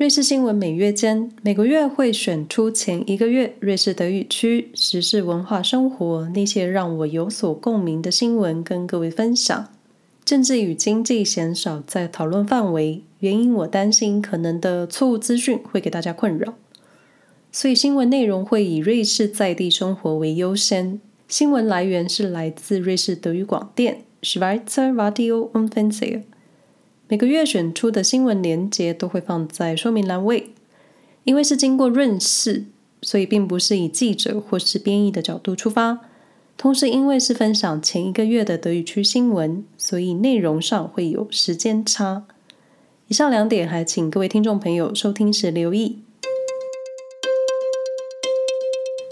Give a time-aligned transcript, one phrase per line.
[0.00, 9.68] 瑞士新闻每月间，每个月会选出前一个月瑞士德语区时事、文化、生活那些让我有所共鸣的新闻，跟各位分享。
[10.24, 16.54] 政治与经济鲜少在讨论范围，原因我担心可能的错误资讯会给大家困扰，
[17.52, 20.98] 所以新闻内容会以瑞士在地生活为优先。
[21.28, 26.22] 新闻来源是来自瑞士德语广电 Schweizer Radio und Fernsehen。
[27.10, 30.50] 每个月选出的新闻连结都会放在说明栏位，
[31.24, 32.66] 因为是经过润饰，
[33.02, 35.98] 所以并不是以记者或是编译的角度出发。
[36.56, 42.22] 同时，因为是分享前一个月的德语区新闻，所以内容上会有时间差。
[43.08, 45.98] 以上两点还请各位听众朋友收听时留意。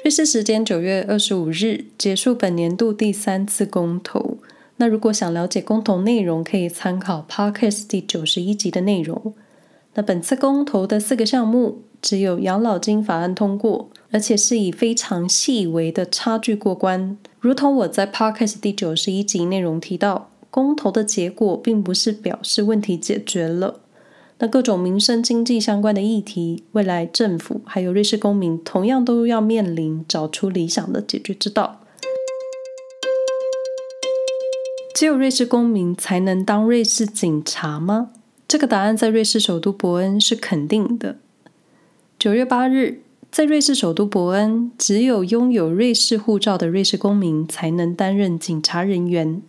[0.04, 4.38] 瑞士时间九月二十五日结束本年度第三次公投。
[4.80, 9.34] 那如果想了解公投内容，可以参考 Podcast 第九十一集的内容。
[9.94, 17.18] 那本次公投的四个项目，只有养老金法案通过，而且是以非常细微的差距过关。
[17.40, 23.80] 如同我在 Podcast 第九十一集内容提到，公投的结果并不是表示问题解决了。
[24.38, 31.80] 那各种民生经济相关的议题，未来政府还有瑞士公民同样都要面临找出理想的解决之道。
[34.98, 38.10] 只有瑞士公民才能当瑞士警察吗？
[38.48, 41.18] 这个答案在瑞士首都伯恩是肯定的。
[42.18, 49.40] 九月八日，在瑞士首都伯恩，只有拥有瑞士护照的瑞士公民才能担任警察人员。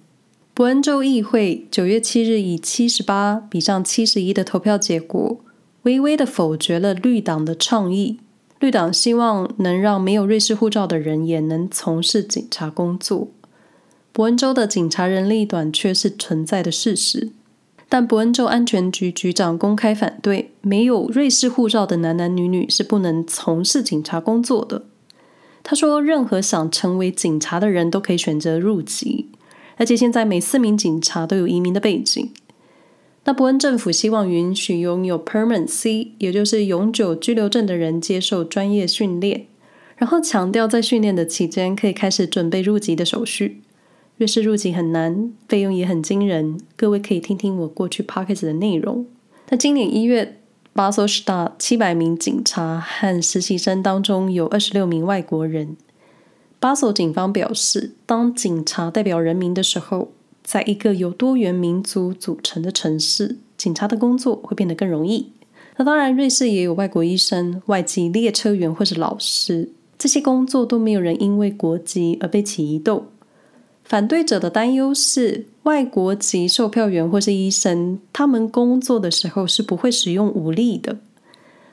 [0.54, 5.40] 伯恩州议会九月七日以七十八比上七十一的投票结果，
[5.82, 8.20] 微微的否决了绿党的倡议。
[8.60, 13.30] 绿党希望能让没有瑞士护照的人也能从事警察工作。
[14.12, 17.30] 伯恩州的警察人力短缺是存在的事实，
[17.88, 24.84] 但伯恩州安全局局长公开反对，没有瑞士护照的男男女女是不能从事警察工作的。
[25.64, 29.28] 他说，任何想成为警察的人都可以选择入籍，
[29.78, 32.32] 而且现在每四名警察都有移民的背景。
[33.26, 39.46] 那伯恩政府希望允许拥有 Permanent C，也就是永久居留证的人接受专业训练，
[39.98, 43.62] 然后强调在训练的期间可以开始准备入籍的手续。
[44.20, 46.60] 瑞士入境很难，费用也很惊人。
[46.76, 49.06] 各位可以听听我过去 podcast 的内容。
[49.48, 50.42] 那今年一月，
[50.74, 51.24] 巴塞尔市
[51.58, 55.78] 七百名警察和实习生当中有二十六名外国人。
[56.60, 60.12] 巴索警方表示，当警察代表人民的时候，
[60.44, 65.32] 在一个由多元民族组成的城市，警察的工作会变得更容易。
[65.78, 73.06] 那当然，瑞士也有外国医生、外籍列车员或是老师，这些工作都没有人因为国籍而被起疑窦。
[73.90, 80.98] 反对者的担忧是，外国籍售票员或是医生，他们工作的时候是不会使用武力的。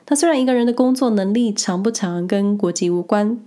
[0.07, 3.39] 那虽然一个人的工作能力强不强跟国籍无关，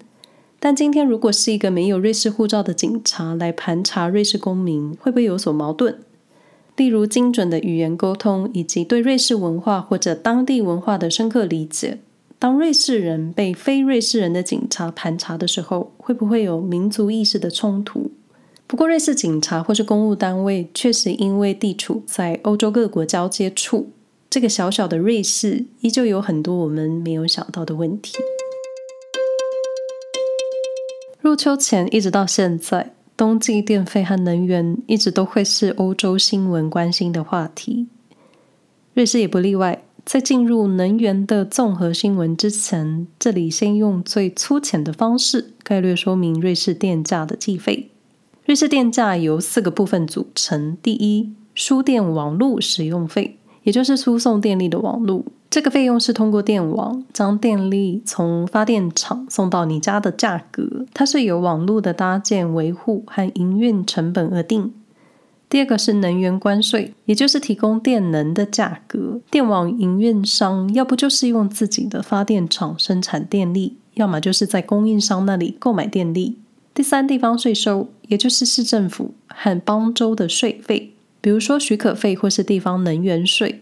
[0.60, 5.97] 但今天如果是一个没有瑞士护照的警察来盘查瑞士公民，会不会有所矛盾？
[6.76, 11.98] 例如精准的语言沟通，以及对瑞士文化或者当地文化的深刻理解。
[12.38, 18.12] 当瑞士人被非瑞士人的警察盘查的时候，会不会有民族意识的冲突？
[18.70, 23.91] 不过，瑞士警察或是公务单位确实因为地处在欧洲各国交接处，
[24.31, 28.16] 这个小小的瑞士依旧有很多我们没有想到的问题。
[31.20, 37.88] 入秋前一直到现在，冬季电费和能源一直都会是欧洲新闻关心的话题。
[38.94, 39.82] 瑞士也不例外。
[40.06, 47.91] 在进入能源的综合新闻之前，这里先用最粗浅的方式概略说明瑞士电价的计费。
[48.50, 55.25] 瑞士电价由四个部分组成：第一，输电网络使用费，也就是输送电力的网络。
[55.49, 64.72] 这个费用是通过电网将电力从发电厂送到你家的价格，它是由网络的搭建、维护和营运成本而定。
[65.49, 69.20] 第二个是能源关税，也就是提供电能的价格。
[69.31, 76.38] 电网营运商要不就是用自己的发电厂生产电力，要么就是在供应商那里购买电力。
[76.81, 83.61] 第三，地方税收，也就是市政府和邦州的税费，比如说许可费或是地方能源税。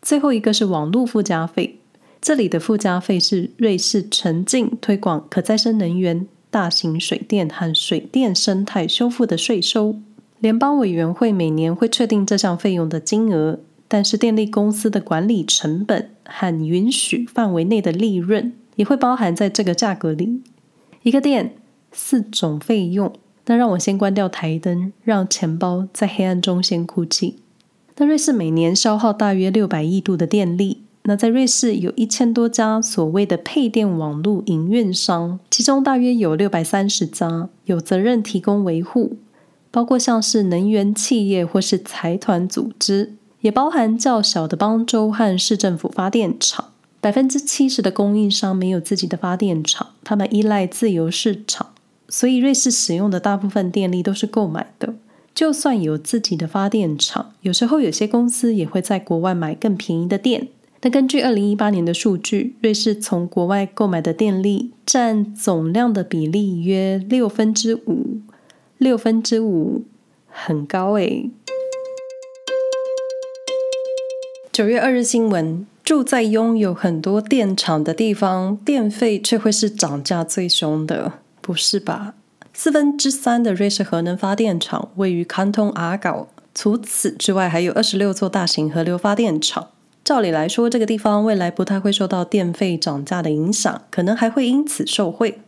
[0.00, 1.78] 最后一个是网络附加费，
[2.18, 9.96] 这里的附加费是瑞士沉浸推广可再生能源、大型水电和水电生态修复的税收。
[10.38, 20.40] 联邦委员会每年会确定这项费用的金额，但是电力公司的管理成本和允许范围内的利润也会包含在这个价格里。
[21.02, 21.56] 一个电。
[21.96, 23.12] 四种费用，
[23.46, 27.38] 那让我先关掉台灯，让钱包在黑暗中先哭泣。
[27.96, 39.16] 那瑞士每年消耗大约六百亿度的电力，那在瑞士有一千多家所谓的配电网络营运商，其中大约有六百三十家有责任提供维护，
[39.70, 46.72] 包括像是能源企业或是财团组织，也包含较小的邦州和市政府发电厂。
[47.00, 51.68] 百分之七十的供应商没有自己的发电厂，他们依赖自由市场，
[52.08, 54.94] 所以瑞士使用的大部分电力都是购买的。
[55.34, 60.48] 就算有自己的发电厂，有时候有些公司也会在国外买更便宜的电。
[60.82, 68.20] 那根据二零一八年的数据，瑞士从国外购买的电力占总量的比例约六分之五，
[68.78, 69.84] 六分之五
[70.28, 71.30] 很高诶。
[74.52, 81.14] 九月二日新闻：住在拥有很多电厂的地方，电费却会是涨价最凶的，
[81.46, 82.14] 不是吧？
[82.52, 89.68] 四分之三的瑞士核能发电厂位于 Kanton Aargau，除此之外还有二十六座大型河流发电厂。
[90.02, 95.38] 照理来说，这个地方未来不太会受到电费涨价的影响，可能还会因此受惠。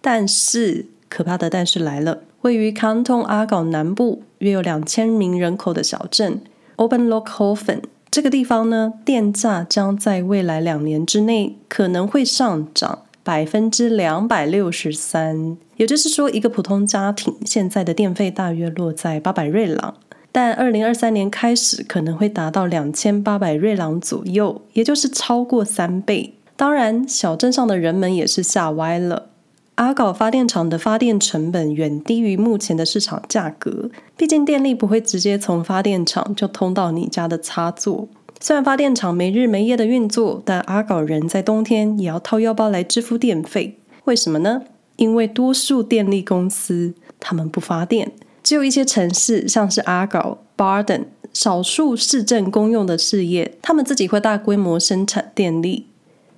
[0.00, 6.42] 但是，可怕的但是来了，位于 Kanton Aargau 南部约有两千名人口的小镇
[6.76, 13.00] Oberlochhofen，这个地方呢，电价将在未来两年之内可能会上涨。
[13.30, 19.94] 百分之两百六十三，也就是说，一个普通家庭现在的电费大约落在八百瑞郎，
[20.32, 26.34] 但二零二三年开始可能会达到两千八百瑞郎左右，也就是超过三倍。
[26.56, 29.28] 当然，小镇上的人们也是吓歪了。
[29.76, 38.08] 阿搞发电厂的发电成本远低于目前的市场价格，毕竟电力不会直接从发电厂就通到你家的插座。
[38.42, 43.78] 虽然发电厂没日没夜的运作，但阿搞人在冬天也要掏腰包来支付电费。
[44.04, 44.62] 为什么呢？
[44.96, 51.04] 因为多数电力公司他们不发电，只有一些城市，像是阿搞、Baden，
[51.34, 55.86] 少数市政公用的事业，他们自己会大规模生产电力，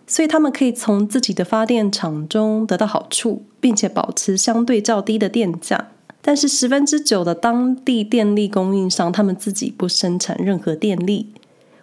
[0.09, 5.91] 所以他们可以从自己的发电厂中得到好处，并且保持相对较低的电价。
[6.21, 11.29] 但是十分之九的当地电力供应商，他们自己不生产任何电力。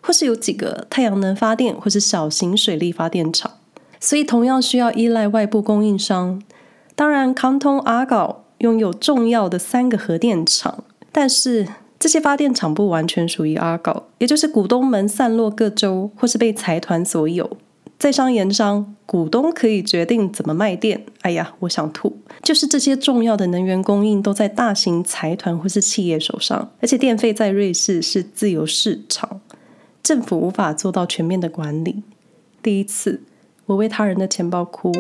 [0.02, 3.52] 或是有几个太阳能发电，或是小型水力发电厂，
[4.00, 6.42] 所以同样需要依赖外部供应商。
[6.96, 11.68] 当然，Kanton Aargau 拥有重要的三个核电厂，但是
[11.98, 17.58] 这些发电厂不完全属于阿搞，也就是股东们散落各州，或是被财团所有。
[17.98, 21.04] 在商言商，股东可以决定怎么卖电。
[21.24, 29.39] 哎呀，我想吐，就是这些重要的能源供应都在大型财团或是企业手上，而且电费在瑞士是自由市场。
[30.10, 32.02] 政府无法做到全面的管理。
[32.64, 33.22] 第一次，
[33.68, 34.92] 我为他人的钱包哭。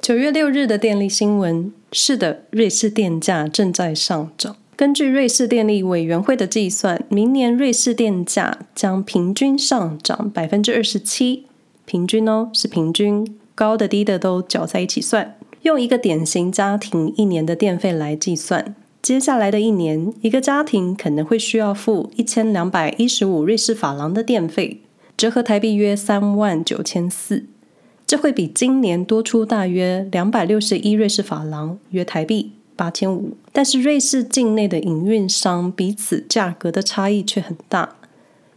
[0.00, 4.56] 九月六日的电力新闻，是的，瑞士电价正在上涨。
[4.74, 11.44] 根据瑞士电力委员会的计算，明年瑞士电价将平均上涨百分之二十七。
[11.84, 15.36] 平均哦，是平均，高的低的都搅在一起算。
[15.60, 18.74] 用一个典型家庭一年的电费来计算。
[19.06, 24.80] 接下来的一年，一个家庭可能会需要付一千两百一十五瑞士法郎的电费，
[25.16, 27.44] 折合台币约三万九千四。
[28.04, 33.36] 这会比今年多出大约两百六十一瑞士法郎，约台币八千五。
[33.52, 37.94] 但是瑞士境内的营运商彼此价格的差异却很大，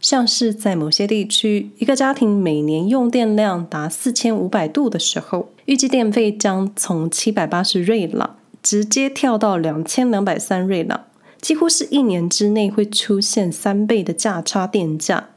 [0.00, 8.38] 像是在某些地区，一个家庭每年用电量达四千五百度的时候，预计电费将从七百八十瑞郎。
[8.62, 11.04] 直接跳到两千两百三瑞郎，
[11.40, 15.28] 几乎是一年之内会出现三倍的价差电价。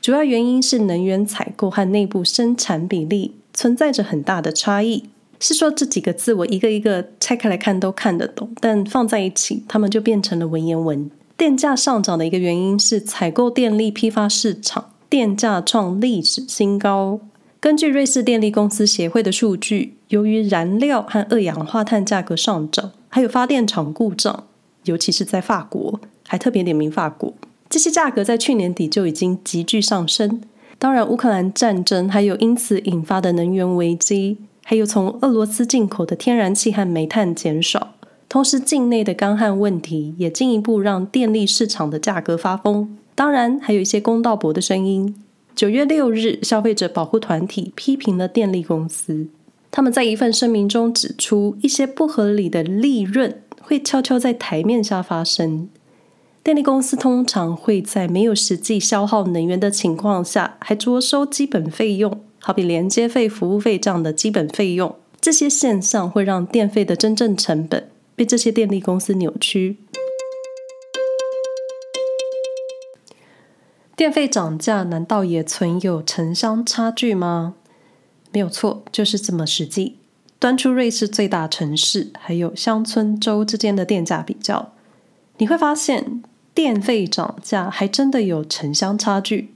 [0.00, 5.04] 主要原因是能源采购和内部生产比例存在着很大的差异。
[5.38, 11.10] 是说这几个字我一个一个拆开来看都看得懂，但放在一起，它们就变成了文言文。
[11.36, 17.18] 电价上涨的一个原因是采购电力批发市场电价创历史新高。
[17.62, 24.48] 根据瑞士电力公司协会的数据，由于燃料和二氧化碳价格上涨，还有发电厂故障，
[24.86, 27.32] 尤其是在法国，还特别点名法国，
[27.70, 30.40] 这些价格在去年底就已经急剧上升。
[30.80, 37.94] 当然，乌克兰战争还有因此引发的能源危机，还有从俄罗斯进口的天然气和煤炭减少，
[38.28, 42.98] 同时境内的干旱问题也进一步让电力市场的价格发疯。
[43.14, 45.14] 当然，还有一些公道博的声音。
[45.54, 49.28] 九月六日，消费者保护团体批评了电力公司。
[49.70, 55.68] 他们在一份声明中指出，一些不合理的利润会悄悄在台面下发生。
[56.42, 64.94] 电力公司通常会在没有实际消耗能源的情况下，还着收基本费用，好比连接费、服务费这样的基本费用。
[65.20, 69.76] 这些现象会让电费的真正成本被这些电力公司扭曲。
[73.94, 77.54] 电费涨价难道也存有城乡差距吗？
[78.32, 79.98] 没有错，就是这么实际。
[80.38, 84.72] 端出瑞士最大城市还有乡村州之间的电价比较，
[85.38, 86.22] 你会发现
[86.54, 89.54] 电费涨价还真的有城乡差距。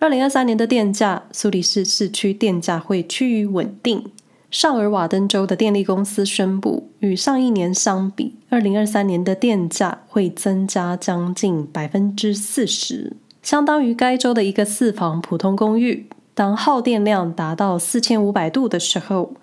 [0.00, 4.10] 二零二三年的电价，苏黎世市区电价会趋于稳定。
[4.50, 19.34] 绍尔瓦登州的电力公司宣布，与上一年相比，二零二三年的电价会增加将近百分之四十，相当于该州的一个四房普通公寓，当耗电量达到四千五百度的时候，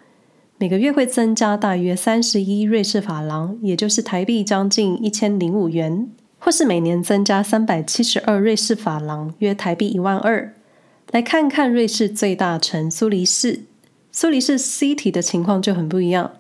[0.58, 10.52] 每个月会增加大约三十一瑞士法郎，也就是台币将近一千零五元，或是每年增加三百七十二瑞士法郎，约台币一万二。
[11.12, 13.66] 来看看瑞士最大城苏黎世。
[14.12, 16.32] 苏黎世 City 的情况就很不一样。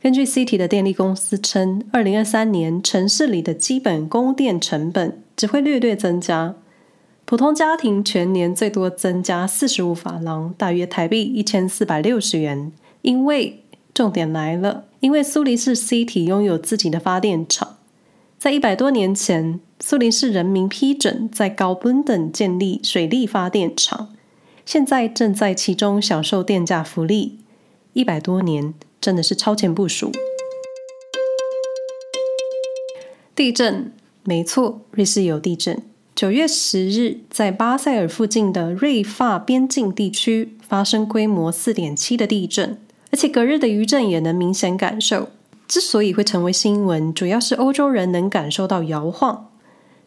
[0.00, 6.54] 根据 City 的电力公司称，二零二三年城市里的基本供电成本只会略略增加，
[7.26, 12.70] 普通家庭全年最多增加四十五法郎，大约台币一千四百六十元。
[13.00, 13.62] 因为
[13.94, 17.78] 重点来了，因为苏黎世 City 拥有自己的发电厂，
[18.38, 24.14] 在一百多年前，苏黎世人民批准在高本登建立水力发电厂。
[24.66, 27.38] 现在正在其中享受电价福利，
[27.94, 30.12] 一百多年真的是超前部署。
[33.34, 33.92] 地震，
[34.24, 35.82] 没错，瑞士有地震。
[36.14, 42.78] 九月十日，在巴塞尔附近的瑞法边境地区发生规模四点七的地震，
[43.10, 45.30] 而且隔日的余震也能明显感受。
[45.66, 49.50] 之所以会成为新闻，主要是欧洲人能感受到摇晃。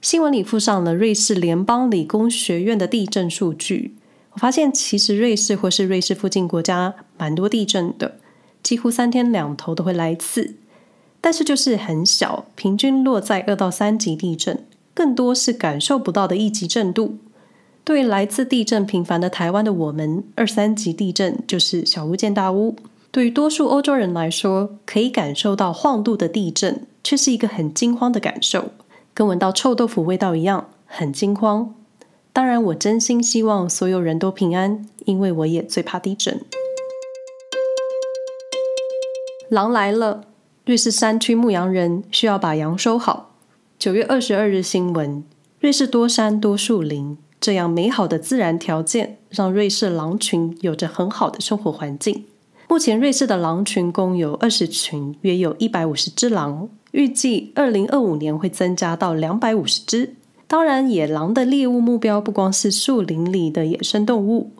[0.01, 3.95] 新闻里附上了瑞士联邦理工学院的地震数据。
[4.31, 8.15] 我发现，其实瑞士或是瑞士附近国家蛮多地震的，
[8.63, 10.55] 几乎三天两头都会来一次。
[11.19, 14.63] 但是就是很小，平均落在二到三级地震，
[14.97, 17.19] 更多是感受不到的一级震度。
[17.83, 22.75] 对来自地震频繁的台湾的我们，二三级地震就是小巫见大巫。
[23.11, 28.71] 对于多数欧洲人来说，可以感受到晃度的地震，却是一个很惊慌的感受，
[29.13, 31.75] 跟闻到臭豆腐味道一样，很惊慌。
[32.33, 36.41] 当然，我真心希望所有人都平安，因为我也最怕地震。
[39.49, 40.23] 狼来了，
[40.65, 43.35] 瑞士山区牧羊人需要把羊收好。
[43.79, 45.23] 九月二十二日新闻：
[45.59, 52.25] 瑞士多山多树林，这样美好的自然条件让瑞士狼群有着很好的生活环境。
[52.67, 60.15] 目前，瑞士的狼群共有二十群，约有一百五十只狼，预计二零二五年会增加到两百五十只。
[60.47, 64.53] 当然，野狼的猎物目标不光是树林里的野生动物。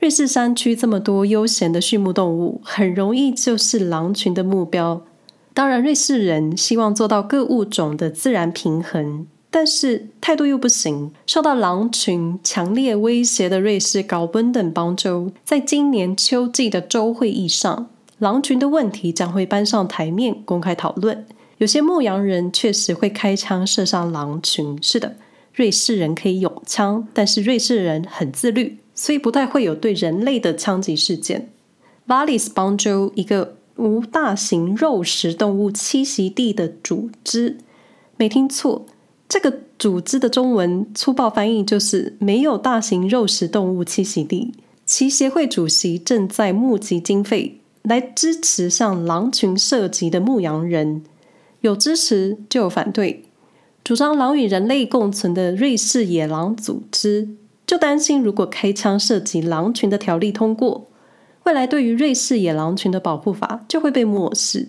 [0.00, 5.02] 瑞士山区这么多悠闲的畜牧动物，很容易就是狼群的目标。
[5.56, 11.10] 当然，瑞士人希望做到各物种的自然平衡，但是态度又不行。
[11.26, 21.24] 受到狼群强烈威胁的瑞士高本登邦州，在今年秋季的州会议上，狼群的问题将会搬上台面公开讨论。
[21.56, 24.78] 有些牧羊人确实会开枪射伤狼群。
[24.82, 25.16] 是的。
[25.54, 31.48] 瑞士人可以拥枪，但是瑞士人很自律，所以不太会有对人类的枪击事件。
[32.08, 37.58] 瓦里斯邦州一个无大型肉食动物栖息地的组织，
[38.16, 38.86] 没听错，
[39.28, 44.52] 这个组织的中文粗暴翻译就是没有大型肉食动物栖息地。
[44.84, 51.02] 其协会主席正在募集经费来支持向狼群射击的牧羊人，
[51.60, 53.24] 有支持就有反对。
[53.82, 57.28] 主张狼与人类共存的瑞士野狼组织
[57.66, 60.86] 就担心，如果开枪射击狼群的条例通过，
[61.46, 64.68] 未来对于瑞士野狼群的保护法就会被漠视。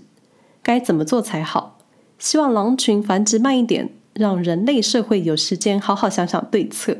[0.61, 1.79] 该怎么做才好？
[2.19, 6.97] 希望狼群繁殖慢一点，让人类社会有时间好好想想对策。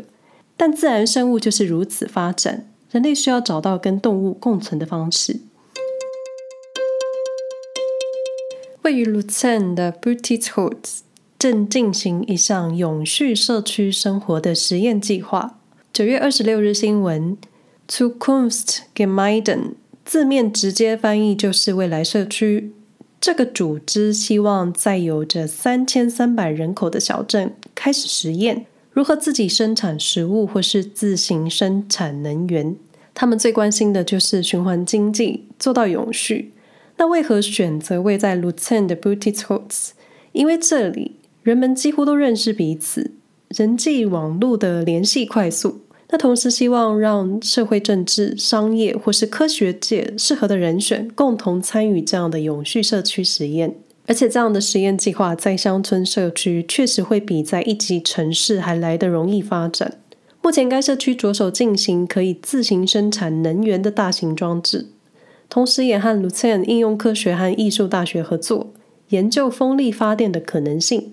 [0.55, 5.41] 但自然生物就是如此发展，人类需要找到跟动物共存的方式。
[8.81, 11.01] 位于卢森的 Butteshoods
[11.37, 15.59] 正进行一项永续社区生活的实验计划。
[15.93, 17.37] 九月二十六日新闻
[17.87, 19.73] ，Zukunftsgemeinden
[20.05, 22.71] 字面直接翻译就是未来社区。
[23.19, 32.75] 这个组织希望在有着三千三百人口的小镇开始实验，如何自己生产食物或是自行生产能源。
[33.13, 36.53] 他们最关心的就是循环经济，做到永续。
[36.97, 39.89] 那为何选择位在 Luzern 的 Buttisholz？
[40.31, 41.13] 因为这里。
[41.43, 43.11] 人们几乎都认识彼此，
[43.47, 45.79] 人际网络的联系快速。
[46.09, 53.75] 那同时希望让社会、政治、商业或是科学界适合的人选共同参与这样的永续社区实验。
[54.05, 59.99] 而且这样的实验计划在乡村社区确实会比在一级城市还来得容易发展。
[60.41, 64.87] 目前该社区着手进行可以自行生产能源的大型装置，
[65.49, 68.71] 同时也和 Luzern 应用科学和艺术大学合作，
[69.09, 71.11] 研究风力发电的可能性。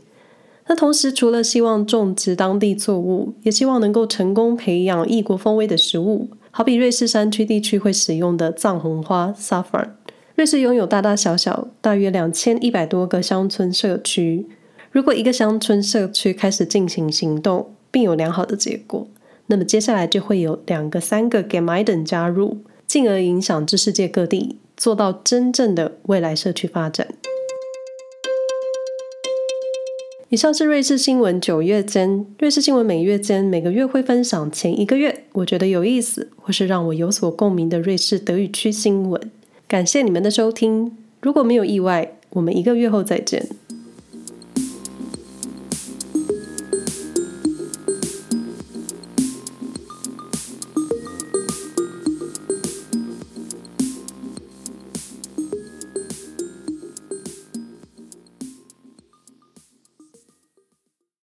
[0.66, 9.90] 那同时，除了希望种植当地作物，也希望能够成功培养异国风味的食物，好比瑞士山区地区会使用的藏红花 （Saffron）。
[10.34, 14.46] 瑞士拥有大大小小大约两千一百多个乡村社区。
[14.90, 19.06] 如果一个乡村社区开始进行行动，并有良好的结果，
[19.46, 27.06] 那么接下来就会有两个、三个 Gemeinden 加入，进而影响至世界各地，做到真正的未来社区发展。
[30.30, 39.30] 以上是瑞士新闻九月间，瑞士新闻每月间每个月会分享前一个月我觉得有意思或是让我有所共鸣的瑞士德语区新闻。
[39.68, 43.46] 感谢你们的收听，如果没有意外，我们一个月后再见。